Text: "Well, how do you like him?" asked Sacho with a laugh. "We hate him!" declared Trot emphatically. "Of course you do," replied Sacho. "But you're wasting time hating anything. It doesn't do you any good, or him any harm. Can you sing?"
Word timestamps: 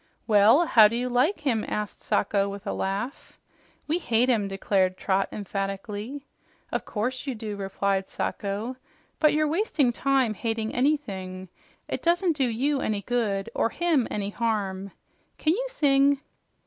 "Well, 0.25 0.65
how 0.65 0.87
do 0.87 0.95
you 0.95 1.09
like 1.09 1.41
him?" 1.41 1.63
asked 1.67 2.01
Sacho 2.01 2.49
with 2.49 2.65
a 2.65 2.73
laugh. 2.73 3.37
"We 3.85 3.99
hate 3.99 4.29
him!" 4.29 4.47
declared 4.47 4.97
Trot 4.97 5.29
emphatically. 5.31 6.25
"Of 6.71 6.85
course 6.85 7.27
you 7.27 7.35
do," 7.35 7.55
replied 7.55 8.09
Sacho. 8.09 8.77
"But 9.19 9.33
you're 9.33 9.47
wasting 9.47 9.91
time 9.93 10.33
hating 10.33 10.73
anything. 10.73 11.49
It 11.87 12.01
doesn't 12.01 12.35
do 12.35 12.47
you 12.47 12.79
any 12.81 13.03
good, 13.03 13.51
or 13.53 13.69
him 13.69 14.07
any 14.09 14.31
harm. 14.31 14.89
Can 15.37 15.53
you 15.53 15.67
sing?" 15.69 16.19